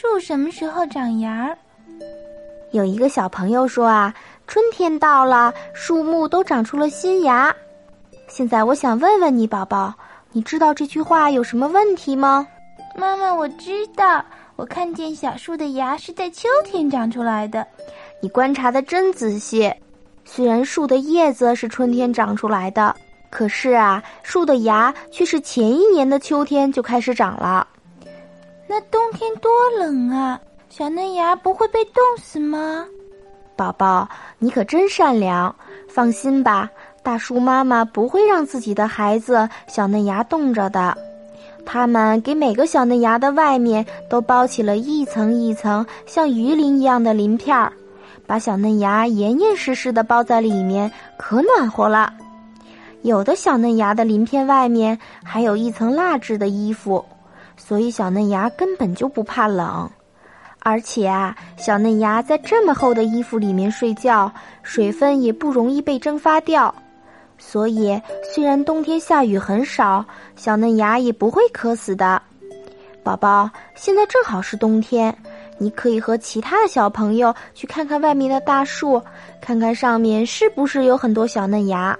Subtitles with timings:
[0.00, 1.58] 树什么时候长芽儿？
[2.72, 4.14] 有一个小朋友说啊，
[4.46, 7.54] 春天到了，树木都长出了新芽。
[8.26, 9.92] 现在我想问问你，宝宝，
[10.32, 12.48] 你知道这句话有什么问题吗？
[12.96, 14.24] 妈妈，我知道，
[14.56, 17.66] 我看见小树的芽是在秋天长出来的。
[18.22, 19.70] 你观察的真仔细。
[20.24, 22.96] 虽然树的叶子是春天长出来的，
[23.28, 27.68] 可是啊，树的芽却是前一年的秋天就开始长了。
[28.90, 30.40] 冬天多冷啊！
[30.68, 32.86] 小嫩芽不会被冻死吗？
[33.56, 35.54] 宝宝，你可真善良。
[35.88, 36.70] 放心吧，
[37.02, 40.96] 大树妈妈不会让自己的孩子小嫩芽冻着的。
[41.66, 47.72] 他们给每个小嫩芽的外面都包起了一层一层像鱼鳞一样的鳞片儿。
[48.26, 52.12] 把小嫩芽严严实实的包在里面，可暖和了。
[53.02, 57.04] 有的小嫩芽的鳞片外面还有一层蜡质的衣服，
[57.60, 59.88] 所以小嫩芽根本就不怕冷。
[60.60, 66.74] 而且啊，小嫩芽在这么厚的衣服里面睡觉，水分也不容易被蒸发掉。
[67.38, 68.00] 所以，
[68.34, 70.04] 虽然冬天下雨很少，
[70.36, 72.20] 小嫩芽也不会渴死的。
[73.02, 75.14] 宝宝，现在正好是冬天。
[75.56, 79.00] 你可以和其他的小朋友去看看外面的大树，
[79.42, 81.96] 看看上面是不是有很多小嫩芽。